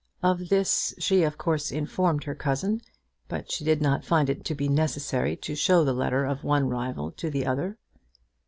Of 0.23 0.49
this 0.49 0.95
she 0.97 1.21
of 1.21 1.37
course 1.37 1.69
informed 1.71 2.23
her 2.23 2.33
cousin; 2.33 2.81
but 3.27 3.51
she 3.51 3.63
did 3.63 3.83
not 3.83 4.03
find 4.03 4.31
it 4.31 4.43
to 4.45 4.55
be 4.55 4.67
necessary 4.67 5.35
to 5.35 5.53
show 5.53 5.83
the 5.83 5.93
letter 5.93 6.25
of 6.25 6.43
one 6.43 6.67
rival 6.67 7.11
to 7.11 7.29
the 7.29 7.45
other. 7.45 7.77